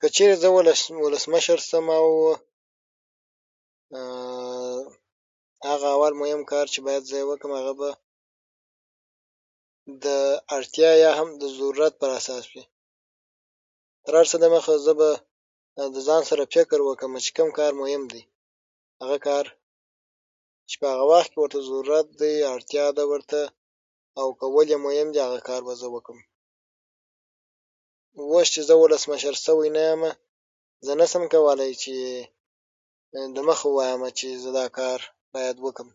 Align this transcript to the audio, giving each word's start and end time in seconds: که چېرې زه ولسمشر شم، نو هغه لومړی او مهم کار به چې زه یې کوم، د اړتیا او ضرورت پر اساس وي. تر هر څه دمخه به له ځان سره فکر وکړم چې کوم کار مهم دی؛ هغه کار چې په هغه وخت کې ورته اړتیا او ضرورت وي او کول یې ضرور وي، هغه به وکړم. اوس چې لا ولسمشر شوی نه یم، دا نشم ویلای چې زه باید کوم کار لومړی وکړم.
که 0.00 0.06
چېرې 0.14 0.34
زه 0.42 0.48
ولسمشر 1.04 1.58
شم، 1.68 1.86
نو 1.92 2.00
هغه 5.70 5.90
لومړی 6.00 6.10
او 6.14 6.18
مهم 6.22 6.40
کار 6.50 6.66
به 6.84 6.92
چې 7.02 7.08
زه 7.10 7.16
یې 7.20 7.26
کوم، 7.40 7.52
د 10.04 10.06
اړتیا 10.56 10.90
او 11.20 11.26
ضرورت 11.56 11.92
پر 12.00 12.10
اساس 12.18 12.44
وي. 12.52 12.64
تر 14.04 14.12
هر 14.18 14.26
څه 14.30 14.36
دمخه 14.42 14.72
به 14.98 15.10
له 15.94 16.00
ځان 16.06 16.22
سره 16.30 16.42
فکر 16.54 16.78
وکړم 16.84 17.12
چې 17.24 17.30
کوم 17.36 17.48
کار 17.58 17.72
مهم 17.82 18.02
دی؛ 18.12 18.22
هغه 19.02 19.18
کار 19.26 19.44
چې 20.68 20.74
په 20.80 20.86
هغه 20.92 21.04
وخت 21.12 21.30
کې 21.32 21.38
ورته 21.40 21.58
اړتیا 22.54 22.82
او 22.88 22.94
ضرورت 23.00 23.28
وي 23.32 23.46
او 24.20 24.26
کول 24.40 24.66
یې 24.70 24.76
ضرور 24.82 25.08
وي، 25.12 25.20
هغه 25.26 25.56
به 25.66 25.74
وکړم. 25.94 26.18
اوس 28.20 28.46
چې 28.52 28.60
لا 28.68 28.74
ولسمشر 28.82 29.34
شوی 29.44 29.68
نه 29.76 29.82
یم، 29.88 30.02
دا 30.86 30.92
نشم 31.00 31.22
ویلای 31.44 31.72
چې 34.18 34.30
زه 34.42 34.50
باید 34.54 34.68
کوم 34.72 34.76
کار 34.78 34.98
لومړی 35.36 35.62
وکړم. 35.64 35.88